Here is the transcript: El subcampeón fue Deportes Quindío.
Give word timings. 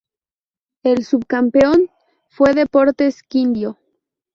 El 0.81 1.05
subcampeón 1.05 1.91
fue 2.27 2.55
Deportes 2.55 3.21
Quindío. 3.21 3.77